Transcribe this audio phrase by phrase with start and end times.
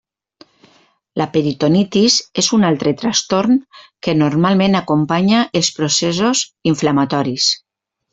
[1.21, 3.59] La peritonitis és un altre trastorn
[4.07, 6.43] que normalment acompanya els processos
[6.73, 7.47] inflamatoris.